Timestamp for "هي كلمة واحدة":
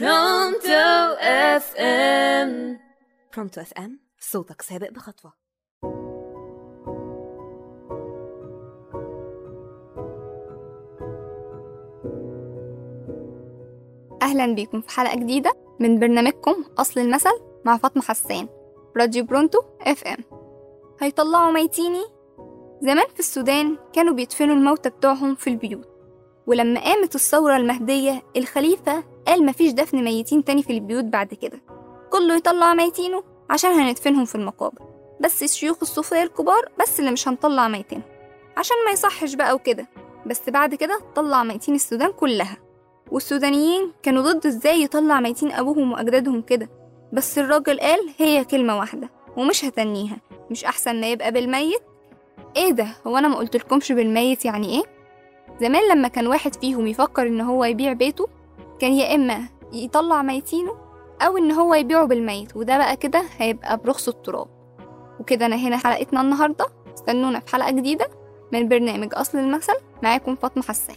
48.18-49.10